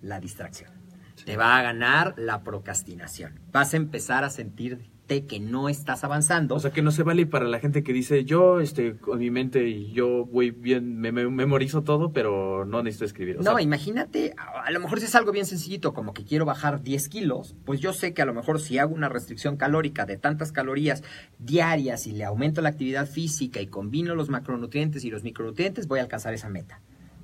[0.00, 0.79] la distracción.
[1.24, 3.40] Te va a ganar la procrastinación.
[3.52, 4.90] Vas a empezar a sentirte
[5.26, 6.54] que no estás avanzando.
[6.54, 9.28] O sea que no se vale para la gente que dice yo este con mi
[9.28, 13.38] mente y yo voy bien, me, me- memorizo todo, pero no necesito escribir.
[13.38, 16.24] O no, sea, imagínate, a a lo mejor si es algo bien sencillito, como que
[16.24, 19.56] quiero bajar 10 kilos, pues yo sé que a lo mejor si hago una restricción
[19.56, 21.02] calórica de tantas calorías
[21.40, 25.98] diarias y le aumento la actividad física y combino los macronutrientes y los micronutrientes, voy
[25.98, 26.80] a alcanzar esa meta.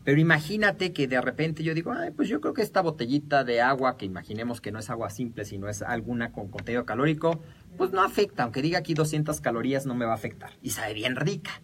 [0.06, 3.60] Pero imagínate que de repente yo digo, Ay, pues yo creo que esta botellita de
[3.60, 7.42] agua, que imaginemos que no es agua simple, sino es alguna con contenido calórico,
[7.76, 10.52] pues no afecta, aunque diga aquí 200 calorías no me va a afectar.
[10.62, 11.60] Y sabe bien rica.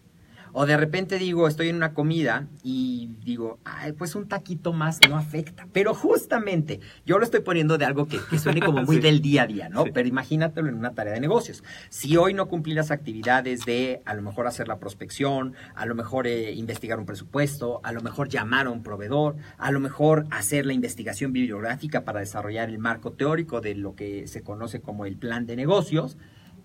[0.53, 4.99] O de repente digo, estoy en una comida y digo, ay, pues un taquito más
[5.09, 5.67] no afecta.
[5.73, 9.01] Pero justamente, yo lo estoy poniendo de algo que, que suene como muy Sí.
[9.01, 9.83] del día a día, ¿no?
[9.83, 9.89] Sí.
[9.93, 11.63] Pero imagínatelo en una tarea de negocios.
[11.89, 15.95] Si hoy no cumplí las actividades de a lo mejor hacer la prospección, a lo
[15.95, 20.25] mejor eh, investigar un presupuesto, a lo mejor llamar a un proveedor, a lo mejor
[20.29, 25.05] hacer la investigación bibliográfica para desarrollar el marco teórico de lo que se conoce como
[25.07, 26.17] el plan de negocios,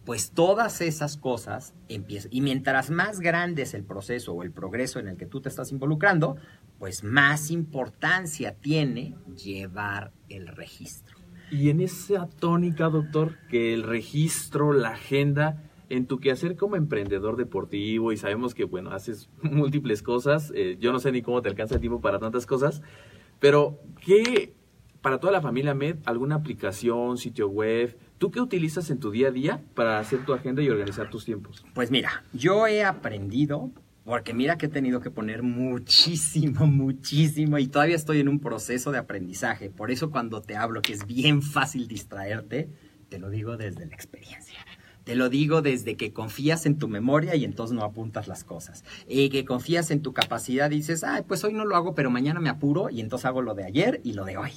[0.08, 2.30] pues todas esas cosas empiezan.
[2.32, 5.50] Y mientras más grande es el proceso o el progreso en el que tú te
[5.50, 6.38] estás involucrando,
[6.78, 11.18] pues más importancia tiene llevar el registro.
[11.50, 17.36] Y en esa tónica, doctor, que el registro, la agenda, en tu quehacer como emprendedor
[17.36, 21.50] deportivo, y sabemos que, bueno, haces múltiples cosas, eh, yo no sé ni cómo te
[21.50, 22.80] alcanza el tiempo para tantas cosas,
[23.40, 24.54] pero ¿qué,
[25.02, 29.28] para toda la familia Med, alguna aplicación, sitio web, tú qué utilizas en tu día
[29.28, 31.64] a día para hacer tu agenda y organizar tus tiempos?
[31.74, 33.70] Pues mira, yo he aprendido,
[34.04, 38.90] porque mira que he tenido que poner muchísimo, muchísimo, y todavía estoy en un proceso
[38.90, 39.70] de aprendizaje.
[39.70, 42.68] Por eso cuando te hablo que es bien fácil distraerte,
[43.08, 44.58] te lo digo desde la experiencia.
[45.04, 48.84] Te lo digo desde que confías en tu memoria y entonces no apuntas las cosas.
[49.08, 52.10] Eh, que confías en tu capacidad y dices, ay, pues hoy no lo hago, pero
[52.10, 54.52] mañana me apuro y entonces hago lo de ayer y lo de hoy.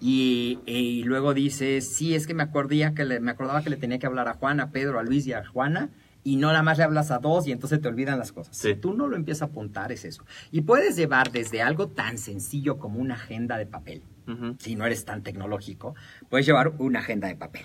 [0.00, 3.76] Y, y luego dices, sí, es que me, acordía que le- me acordaba que le
[3.76, 5.90] tenía que hablar a Juan, a Pedro, a Luis y a Juana,
[6.24, 8.56] y no nada más le hablas a dos y entonces te olvidan las cosas.
[8.56, 8.68] Sí.
[8.68, 10.24] Si tú no lo empiezas a apuntar, es eso.
[10.52, 14.02] Y puedes llevar desde algo tan sencillo como una agenda de papel,
[14.58, 15.94] si no eres tan tecnológico,
[16.28, 17.62] puedes llevar una agenda de papel.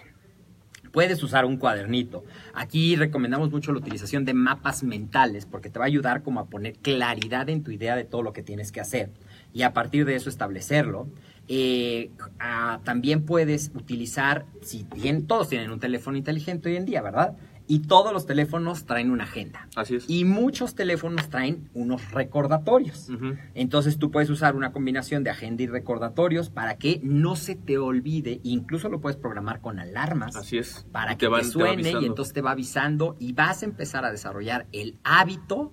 [0.94, 2.24] Puedes usar un cuadernito.
[2.54, 6.46] Aquí recomendamos mucho la utilización de mapas mentales porque te va a ayudar como a
[6.46, 9.10] poner claridad en tu idea de todo lo que tienes que hacer
[9.54, 11.08] y a partir de eso establecerlo.
[11.48, 12.12] Eh,
[12.84, 17.36] también puedes utilizar, si bien todos tienen un teléfono inteligente hoy en día, ¿verdad?
[17.66, 19.70] Y todos los teléfonos traen una agenda.
[19.76, 20.10] Así es.
[20.10, 23.08] Y muchos teléfonos traen unos recordatorios.
[23.56, 27.78] Entonces tú puedes usar una combinación de agenda y recordatorios para que no se te
[27.78, 28.42] olvide.
[28.44, 30.86] Incluso lo puedes programar con alarmas Así es.
[30.92, 34.04] para Y que te, van- suene y entonces te va avisando y vas a empezar
[34.04, 35.72] a desarrollar el hábito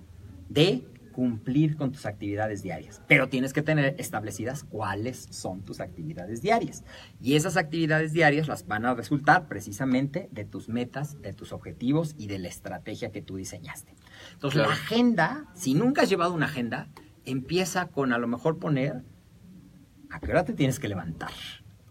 [0.49, 3.03] de cumplir con tus actividades diarias.
[3.07, 6.85] Pero tienes que tener establecidas cuáles son tus actividades diarias.
[7.21, 12.15] Y esas actividades diarias las van a resultar precisamente de tus metas, de tus objetivos
[12.19, 13.95] y de la estrategia que tú diseñaste.
[14.33, 14.71] Entonces Claro.
[14.71, 16.89] la agenda, si nunca has llevado una agenda,
[17.25, 19.03] empieza con a lo mejor poner
[20.11, 21.31] a qué hora te tienes que levantar.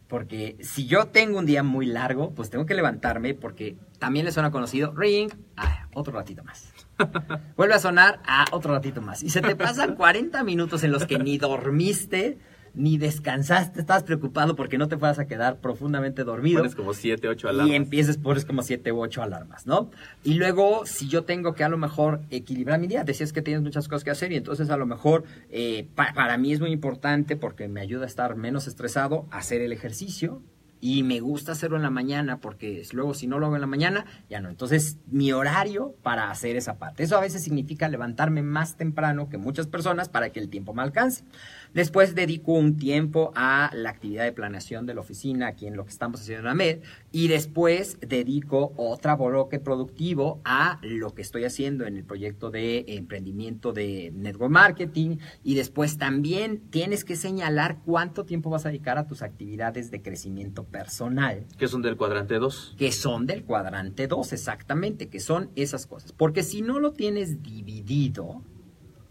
[0.07, 4.31] Porque si yo tengo un día muy largo, pues tengo que levantarme porque también le
[4.31, 6.73] suena conocido, ring, ah, otro ratito más.
[7.57, 9.23] Vuelve a sonar, ah, otro ratito más.
[9.23, 12.37] Y se te pasan 40 minutos en los que ni dormiste,
[12.75, 16.59] ni descansaste, estabas preocupado porque no te fueras a quedar profundamente dormido.
[16.59, 17.71] Pones como siete, ocho alarmas.
[17.71, 19.89] Y empiezas, pones como siete u ocho alarmas, ¿no?
[20.23, 23.63] Y luego, si yo tengo que a lo mejor equilibrar mi día, decías que tienes
[23.63, 26.71] muchas cosas que hacer y entonces a lo mejor eh, pa- para mí es muy
[26.71, 30.41] importante porque me ayuda a estar menos estresado, hacer el ejercicio.
[30.81, 33.67] Y me gusta hacerlo en la mañana porque luego si no lo hago en la
[33.67, 34.49] mañana, ya no.
[34.49, 37.03] Entonces, mi horario para hacer esa parte.
[37.03, 40.81] Eso a veces significa levantarme más temprano que muchas personas para que el tiempo me
[40.81, 41.23] alcance.
[41.73, 45.85] Después dedico un tiempo a la actividad de planeación de la oficina, aquí en lo
[45.85, 46.79] que estamos haciendo en la MED,
[47.11, 52.85] y después dedico otra bloque productivo a lo que estoy haciendo en el proyecto de
[52.87, 58.97] emprendimiento de network marketing, y después también tienes que señalar cuánto tiempo vas a dedicar
[58.97, 62.75] a tus actividades de crecimiento personal Que son del cuadrante 2.
[62.77, 66.13] que son del cuadrante 2, exactamente, que son esas cosas.
[66.13, 68.41] Porque si no lo tienes dividido,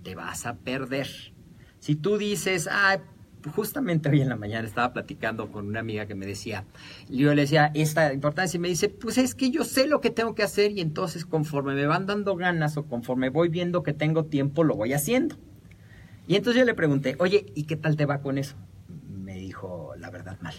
[0.02, 1.08] te vas a perder.
[1.80, 2.98] Si tú dices, ah,
[3.54, 6.64] justamente hoy en la mañana estaba platicando con una amiga que me decía,
[7.08, 10.10] yo le decía esta importancia y me dice, pues es que yo sé lo que
[10.10, 13.92] tengo que hacer y entonces conforme me van dando ganas o conforme voy viendo que
[13.92, 15.36] tengo tiempo, lo voy haciendo.
[16.26, 18.56] Y entonces yo le pregunté, oye, ¿y qué tal te va con eso?
[19.08, 20.54] Me dijo, la verdad, mal.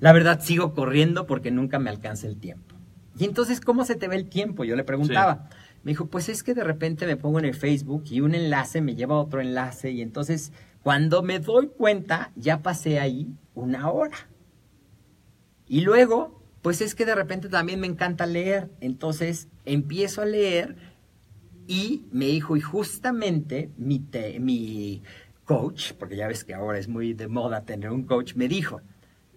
[0.00, 2.74] La verdad, sigo corriendo porque nunca me alcanza el tiempo.
[3.18, 4.64] Y entonces, ¿cómo se te ve el tiempo?
[4.64, 5.48] Yo le preguntaba.
[5.84, 8.80] Me dijo, pues es que de repente me pongo en el Facebook y un enlace
[8.80, 13.90] me lleva a otro enlace y entonces cuando me doy cuenta ya pasé ahí una
[13.90, 14.16] hora.
[15.66, 18.70] Y luego, pues es que de repente también me encanta leer.
[18.80, 20.76] Entonces empiezo a leer
[21.66, 24.04] y me dijo, y justamente mi,
[24.40, 25.02] mi
[25.44, 28.80] coach, porque ya ves que ahora es muy de moda tener un coach, me dijo,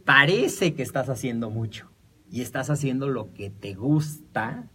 [0.04, 1.90] parece que estás haciendo mucho
[2.32, 4.68] y estás haciendo lo que te gusta,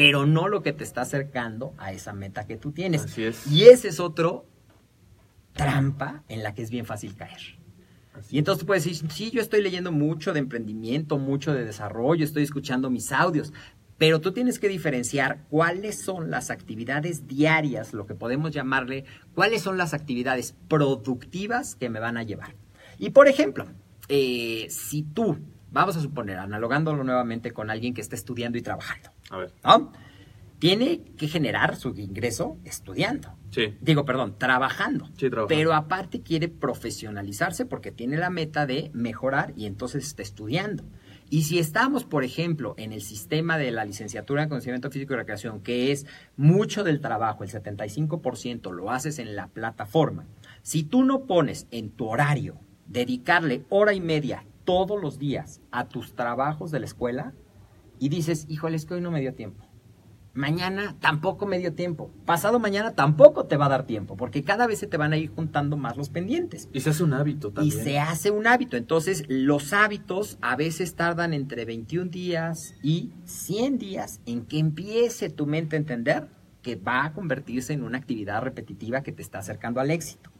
[0.00, 3.04] pero no lo que te está acercando a esa meta que tú tienes.
[3.04, 3.46] Así es.
[3.46, 4.46] Y ese es otro
[5.52, 7.58] trampa en la que es bien fácil caer.
[8.14, 11.66] Así Y entonces tú puedes decir, sí, yo estoy leyendo mucho de emprendimiento, mucho de
[11.66, 13.52] desarrollo, estoy escuchando mis audios,
[13.98, 19.60] pero tú tienes que diferenciar cuáles son las actividades diarias, lo que podemos llamarle, cuáles
[19.60, 22.54] son las actividades productivas que me van a llevar.
[22.98, 23.66] Y por ejemplo,
[24.08, 25.36] eh, si tú,
[25.70, 29.52] vamos a suponer, analogándolo nuevamente con alguien que está estudiando y trabajando, A ver.
[29.64, 29.92] ¿no?
[30.58, 33.34] Tiene que generar su ingreso estudiando.
[33.50, 33.78] Sí.
[33.80, 35.06] Digo, perdón, trabajando.
[35.16, 35.48] Sí, trabajando.
[35.48, 40.84] Pero aparte quiere profesionalizarse porque tiene la meta de mejorar y entonces está estudiando.
[41.30, 45.16] Y si estamos, por ejemplo, en el sistema de la licenciatura en conocimiento físico y
[45.16, 46.04] recreación, que es
[46.36, 50.26] mucho del trabajo, el 75% lo haces en la plataforma,
[50.62, 55.88] si tú no pones en tu horario dedicarle hora y media todos los días a
[55.88, 57.32] tus trabajos de la escuela
[57.98, 59.66] y dices, híjole, es que hoy no me dio tiempo.
[60.32, 62.12] Mañana tampoco me dio tiempo.
[62.24, 65.16] Pasado mañana tampoco te va a dar tiempo, porque cada vez se te van a
[65.16, 66.68] ir juntando más los pendientes.
[66.72, 67.82] Y se hace un hábito Y también.
[67.84, 68.76] se hace un hábito.
[68.76, 75.30] Entonces, los hábitos a veces tardan entre 21 días y 100 días en que empiece
[75.30, 76.28] tu mente a entender
[76.62, 80.30] que va a convertirse en una actividad repetitiva que te está acercando al éxito.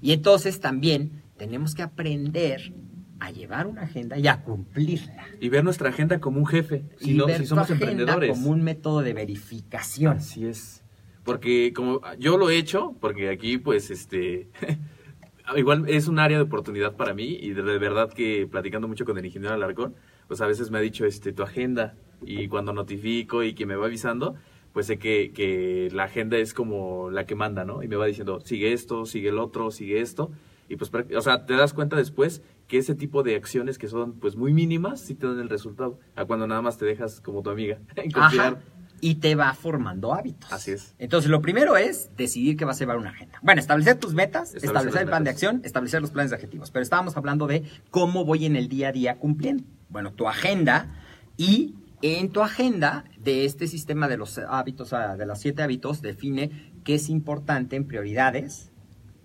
[0.00, 2.72] Y entonces también tenemos que aprender
[3.20, 5.26] a llevar una agenda y a cumplirla.
[5.40, 7.90] Y ver nuestra agenda como un jefe, si, y no- ver si tu somos agenda
[7.90, 8.30] emprendedores.
[8.30, 10.16] como un método de verificación.
[10.18, 10.82] Así es.
[11.24, 14.48] Porque como yo lo he hecho, porque aquí pues este
[15.56, 19.04] igual es un área de oportunidad para mí y de, de verdad que platicando mucho
[19.04, 19.94] con el ingeniero Alarcón,
[20.28, 23.76] pues a veces me ha dicho este tu agenda y cuando notifico y que me
[23.76, 24.34] va avisando,
[24.72, 27.82] pues sé que, que la agenda es como la que manda, ¿no?
[27.82, 30.30] Y me va diciendo, sigue esto, sigue el otro, sigue esto.
[30.68, 34.14] Y pues, o sea, te das cuenta después que ese tipo de acciones que son
[34.14, 35.98] pues muy mínimas sí te dan el resultado.
[36.16, 38.54] A cuando nada más te dejas como tu amiga en confiar.
[38.54, 38.62] Ajá.
[39.00, 40.50] Y te va formando hábitos.
[40.50, 40.94] Así es.
[40.98, 43.38] Entonces, lo primero es decidir que vas a llevar una agenda.
[43.42, 46.70] Bueno, establecer tus metas, Establecer establecer, el plan de acción, establecer los planes de objetivos.
[46.70, 49.64] Pero estábamos hablando de cómo voy en el día a día cumpliendo.
[49.90, 50.94] Bueno, tu agenda
[51.36, 56.72] y en tu agenda de este sistema de los hábitos, de los siete hábitos, define
[56.84, 58.70] qué es importante en prioridades,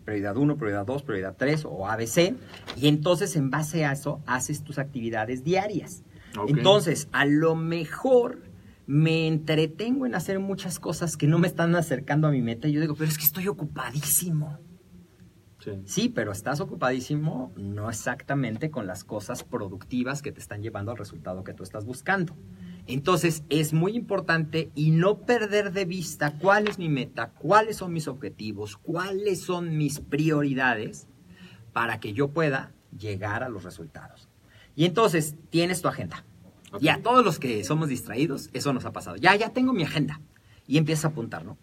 [0.09, 2.33] prioridad 1, prioridad 2, prioridad 3 o ABC,
[2.75, 6.03] y entonces en base a eso haces tus actividades diarias.
[6.47, 8.41] Entonces, a lo mejor
[8.87, 12.71] me entretengo en hacer muchas cosas que no me están acercando a mi meta y
[12.71, 14.57] yo digo, pero es que estoy ocupadísimo.
[15.59, 15.71] Sí.
[15.85, 20.97] Sí, pero estás ocupadísimo no exactamente con las cosas productivas que te están llevando al
[20.97, 22.35] resultado que tú estás buscando.
[22.91, 27.93] Entonces es muy importante y no perder de vista cuál es mi meta, cuáles son
[27.93, 31.07] mis objetivos, cuáles son mis prioridades
[31.71, 34.27] para que yo pueda llegar a los resultados.
[34.75, 36.25] Y entonces tienes tu agenda.
[36.81, 39.17] Y a todos los que somos distraídos, eso nos ha pasado.
[39.17, 40.19] Ya, ya tengo mi agenda.
[40.65, 41.59] Y empiezas a apuntar, ¿no?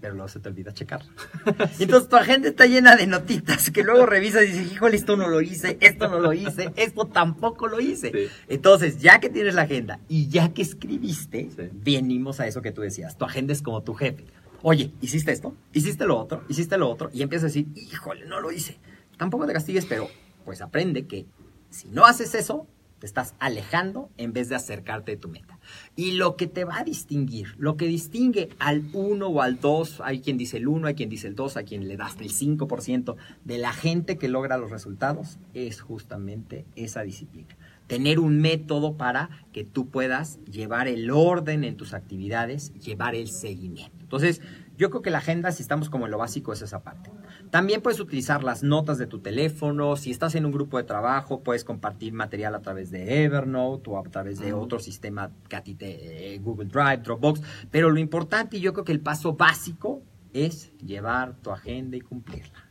[0.00, 1.02] Pero luego se te olvida checar.
[1.78, 5.28] Entonces tu agenda está llena de notitas que luego revisas y dices, híjole, esto no
[5.28, 8.10] lo hice, esto no lo hice, esto tampoco lo hice.
[8.10, 8.32] Sí.
[8.48, 11.68] Entonces, ya que tienes la agenda y ya que escribiste, Sí.
[11.72, 13.16] venimos a eso que tú decías.
[13.18, 14.24] Tu agenda es como tu jefe.
[14.62, 15.54] Oye, ¿hiciste esto?
[15.72, 16.44] ¿Hiciste lo otro?
[16.48, 17.10] ¿Hiciste lo otro?
[17.12, 18.78] Y empiezas a decir, híjole, no lo hice.
[19.16, 20.08] Tampoco te castigues, pero
[20.44, 21.26] pues aprende que
[21.70, 22.66] si no haces eso,
[22.98, 25.58] te estás alejando en vez de acercarte de tu meta.
[25.96, 30.00] Y lo que te va a distinguir, lo que distingue al 1 o al 2,
[30.04, 32.30] hay quien dice el 1, hay quien dice el 2, hay quien le das el
[32.30, 37.56] 5% de la gente que logra los resultados, es justamente esa disciplina.
[37.90, 43.26] Tener un método para que tú puedas llevar el orden en tus actividades, llevar el
[43.26, 43.96] seguimiento.
[44.00, 44.40] Entonces,
[44.78, 47.10] yo creo que la agenda, si estamos como en lo básico, es esa parte.
[47.50, 49.96] También puedes utilizar las notas de tu teléfono.
[49.96, 53.98] Si estás en un grupo de trabajo, puedes compartir material a través de Evernote o
[53.98, 57.42] a través de otro sistema que a ti te, eh, Google Drive, Dropbox.
[57.72, 62.00] Pero lo importante, y yo creo que el paso básico, es llevar tu agenda y
[62.02, 62.70] cumplirla.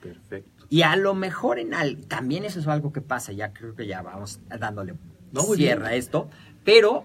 [0.00, 0.59] Perfecto.
[0.70, 3.86] Y a lo mejor en al, también eso es algo que pasa, ya creo que
[3.86, 4.94] ya vamos dándole
[5.32, 5.98] No, muy cierre a bien.
[5.98, 6.30] esto,
[6.64, 7.04] pero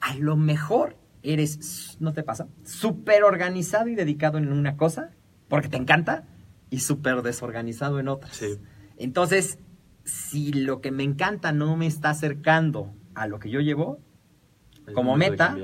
[0.00, 2.46] a lo mejor eres, ¿no te pasa?
[2.62, 5.10] Súper organizado y dedicado en una cosa,
[5.48, 6.24] porque te encanta,
[6.70, 8.36] y súper desorganizado en otras.
[8.36, 8.58] Sí.
[8.98, 9.58] Entonces,
[10.04, 13.98] si lo que me encanta no me está acercando a lo que yo llevo,
[14.86, 15.56] Es como meta,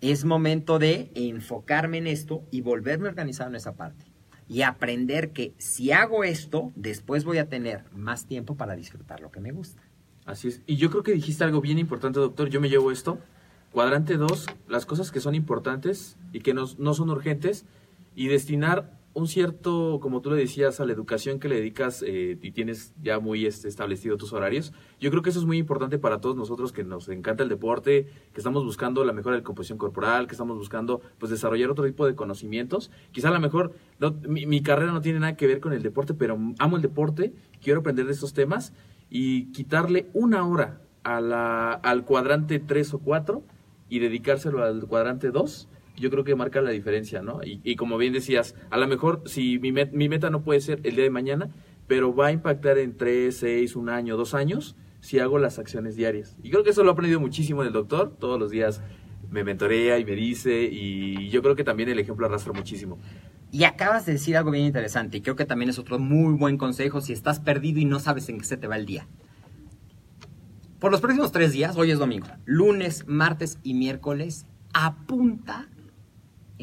[0.00, 4.06] es momento de enfocarme en esto y volverme organizado en esa parte.
[4.50, 9.30] Y aprender que si hago esto, después voy a tener más tiempo para disfrutar lo
[9.30, 9.80] que me gusta.
[10.26, 10.60] Así es.
[10.66, 12.50] Y yo creo que dijiste algo bien importante, doctor.
[12.50, 13.20] Yo me llevo esto.
[13.70, 17.64] Cuadrante 2, las cosas que son importantes y que no, no son urgentes
[18.16, 22.38] y destinar un cierto, como tú le decías, a la educación que le dedicas eh,
[22.40, 24.72] y tienes ya muy establecido tus horarios.
[25.00, 28.06] Yo creo que eso es muy importante para todos nosotros que nos encanta el deporte,
[28.32, 31.84] que estamos buscando la mejora de la composición corporal, que estamos buscando pues desarrollar otro
[31.84, 32.90] tipo de conocimientos.
[33.10, 35.82] Quizá a lo mejor no- mi, mi carrera no tiene nada que ver con el
[35.82, 38.72] deporte, pero amo el deporte, quiero aprender de estos temas
[39.10, 43.42] y quitarle una hora a al cuadrante 3 o 4
[43.88, 45.66] y dedicárselo al cuadrante 2,
[46.00, 47.40] yo creo que marca la diferencia, ¿no?
[47.44, 51.04] Y, como bien decías, a lo mejor si mi meta no puede ser el día
[51.04, 51.50] de mañana,
[51.86, 55.96] pero va a impactar en 3, 6, un año, dos años, si hago las acciones
[55.96, 56.36] diarias.
[56.42, 58.82] Y creo que eso lo he aprendido muchísimo del doctor, todos los días
[59.30, 62.98] me mentorea y me dice, y yo creo que también el ejemplo arrastra muchísimo.
[63.52, 66.58] Y acabas de decir algo bien interesante, y creo que también es otro muy buen
[66.58, 69.06] consejo si estás perdido y no sabes en qué se te va el día.
[70.78, 75.68] Por los próximos tres días, hoy es domingo, lunes, martes y miércoles, apunta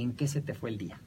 [0.02, 1.02] en qué se te fue el día.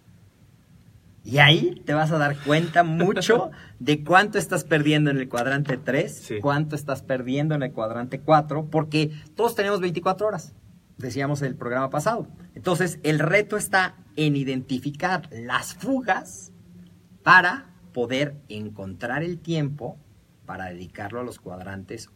[1.23, 5.77] Y ahí te vas a dar cuenta mucho de cuánto estás perdiendo en el cuadrante
[5.77, 6.40] 3, Sí.
[6.40, 10.54] cuánto estás perdiendo en el cuadrante 4, porque todos tenemos 24 horas,
[10.96, 12.27] decíamos en el programa pasado.
[12.54, 16.52] Entonces, el reto está en identificar las fugas
[17.23, 19.98] para poder encontrar el tiempo
[20.46, 22.08] para dedicarlo a los cuadrantes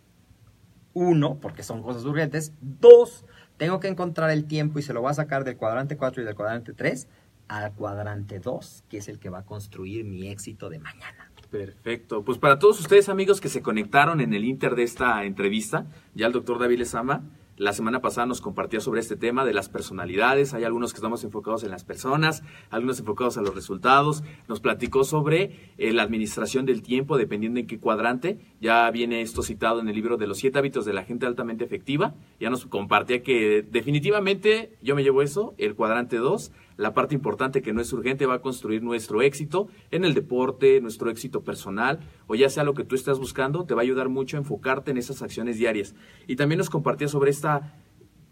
[0.95, 2.53] uno, porque son cosas urgentes.
[2.61, 3.25] Dos,
[3.57, 6.25] tengo que encontrar el tiempo y se lo voy a sacar del cuadrante 4 y
[6.25, 7.09] del cuadrante 3
[7.49, 11.31] al cuadrante 2, que es el que va a construir mi éxito de mañana.
[11.51, 12.25] Perfecto.
[12.25, 16.27] Pues para todos ustedes, amigos, que se conectaron en el inter de esta entrevista, ya
[16.27, 17.23] el doctor David Lezama
[17.57, 20.55] la semana pasada nos compartía sobre este tema de las personalidades.
[20.55, 24.25] Hay algunos que estamos enfocados en las personas, algunos enfocados a los resultados.
[24.49, 28.39] Nos platicó sobre eh, la administración del tiempo, dependiendo en qué cuadrante.
[28.61, 31.65] Ya viene esto citado en el libro de los siete hábitos de la gente altamente
[31.65, 32.15] efectiva.
[32.41, 37.63] Ya nos compartía que definitivamente yo me llevo eso, el cuadrante 2 la parte importante
[37.63, 42.01] que no es urgente va a construir nuestro éxito en el deporte, nuestro éxito personal,
[42.27, 44.91] o ya sea lo que tú estás buscando, te va a ayudar mucho a enfocarte
[44.91, 45.95] en esas acciones diarias.
[46.27, 47.79] Y también nos compartía sobre esta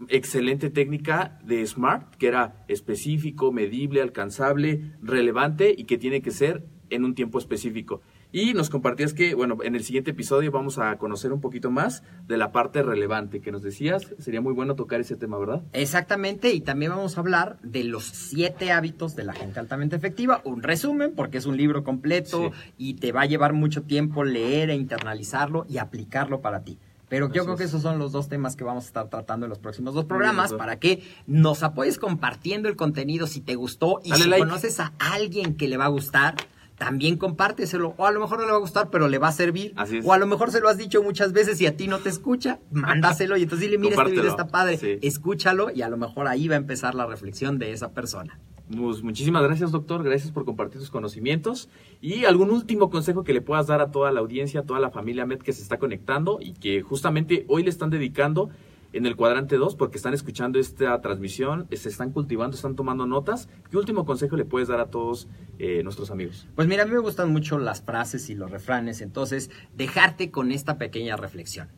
[0.08, 6.66] excelente técnica de SMART, que era específico, medible, alcanzable, relevante y que tiene que ser
[6.90, 8.02] en un tiempo específico.
[8.34, 12.02] Y nos compartías que, bueno, en el siguiente episodio vamos a conocer un poquito más
[12.26, 14.06] de la parte relevante que nos decías.
[14.18, 15.62] Sería muy bueno tocar ese tema, ¿verdad?
[15.74, 20.40] Exactamente, y también vamos a hablar de los siete hábitos de la gente altamente efectiva.
[20.44, 24.70] Un resumen, porque es un libro completo y te va a llevar mucho tiempo leer
[24.70, 26.78] e internalizarlo y aplicarlo para ti.
[27.10, 29.50] Pero yo creo que esos son los dos temas que vamos a estar tratando en
[29.50, 34.14] los próximos dos programas para que nos apoyes compartiendo el contenido si te gustó y
[34.14, 36.36] si conoces a alguien que le va a gustar
[36.82, 37.94] también compárteselo.
[37.96, 39.72] O a lo mejor no le va a gustar, pero le va a servir.
[40.04, 42.08] O a lo mejor se lo has dicho muchas veces y a ti no te
[42.08, 46.26] escucha, mándaselo y entonces dile, mira, este video está padre, escúchalo y a lo mejor
[46.26, 48.40] ahí va a empezar la reflexión de esa persona.
[48.76, 50.02] Pues, muchísimas gracias, doctor.
[50.02, 51.68] Gracias por compartir tus conocimientos.
[52.00, 54.90] Y algún último consejo que le puedas dar a toda la audiencia, a toda la
[54.90, 58.50] familia MED que se está conectando y que justamente hoy le están dedicando
[58.92, 63.48] en el cuadrante 2 porque están escuchando esta transmisión, se están cultivando, están tomando notas.
[63.70, 65.28] ¿Qué último consejo le puedes dar a todos
[65.58, 66.46] eh, nuestros amigos?
[66.54, 70.52] Pues mira, a mí me gustan mucho las frases y los refranes, entonces dejarte con
[70.52, 71.68] esta pequeña reflexión.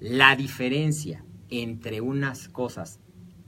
[0.00, 3.00] La diferencia entre unas cosas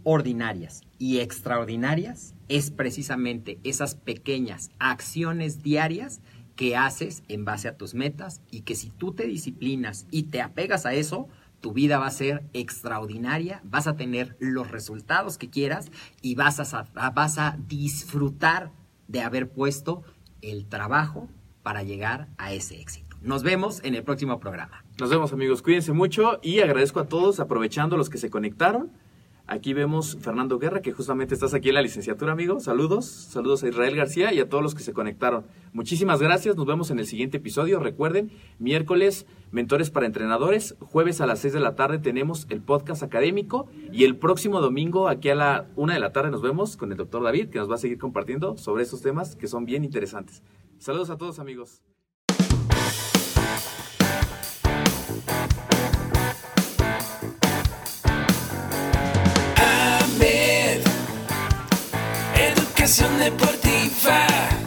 [0.03, 6.23] ordinarias y extraordinarias es precisamente esas pequeñas acciones diarias
[6.57, 10.43] que haces en base a tus metas y que si tú te disciplinas y te
[10.43, 11.29] apegas a eso,
[11.61, 15.91] tu vida va a ser extraordinaria, vas a tener los resultados que quieras
[16.23, 18.73] y vas a, vas a disfrutar
[19.09, 20.03] de haber puesto
[20.43, 21.29] el trabajo
[21.63, 23.17] para llegar a ese éxito.
[23.23, 24.85] Nos vemos en el próximo programa.
[24.99, 28.93] Nos vemos amigos, cuídense mucho y agradezco a todos aprovechando los que se conectaron
[29.53, 32.61] Aquí vemos Fernando Guerra, que justamente estás aquí en la licenciatura, amigo.
[32.61, 35.45] Saludos, saludos a Israel García y a todos los que se conectaron.
[35.73, 37.81] Muchísimas gracias, nos vemos en el siguiente episodio.
[37.81, 38.31] Recuerden,
[38.61, 40.77] miércoles, mentores para entrenadores.
[40.79, 43.69] Jueves a las 6 de la tarde tenemos el podcast académico.
[43.91, 46.99] Y el próximo domingo, aquí a la una de la tarde, nos vemos con el
[46.99, 50.45] doctor David, que nos va a seguir compartiendo sobre esos temas que son bien interesantes.
[50.79, 51.83] Saludos a todos, amigos.
[62.81, 64.60] vacaciones deportivas.